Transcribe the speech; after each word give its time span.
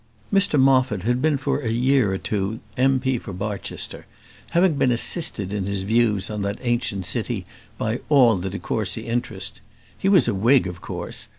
Mr 0.33 0.59
Moffat 0.59 1.03
had 1.03 1.21
been 1.21 1.37
for 1.37 1.59
a 1.59 1.69
year 1.69 2.11
or 2.11 2.17
two 2.17 2.59
M.P. 2.75 3.19
for 3.19 3.33
Barchester; 3.33 4.07
having 4.49 4.73
been 4.73 4.89
assisted 4.91 5.53
in 5.53 5.67
his 5.67 5.83
views 5.83 6.27
on 6.27 6.41
that 6.41 6.57
ancient 6.61 7.05
city 7.05 7.45
by 7.77 7.99
all 8.09 8.35
the 8.35 8.49
de 8.49 8.57
Courcy 8.57 9.01
interest. 9.05 9.61
He 9.95 10.09
was 10.09 10.27
a 10.27 10.33
Whig, 10.33 10.65
of 10.65 10.81
course. 10.81 11.27